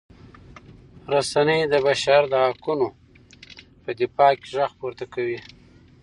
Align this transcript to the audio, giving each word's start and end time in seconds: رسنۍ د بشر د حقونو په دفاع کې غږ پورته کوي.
رسنۍ 1.13 1.61
د 1.71 1.73
بشر 1.85 2.21
د 2.29 2.33
حقونو 2.45 2.87
په 3.83 3.89
دفاع 3.99 4.33
کې 4.41 4.47
غږ 4.57 4.71
پورته 4.79 5.05
کوي. 5.13 5.39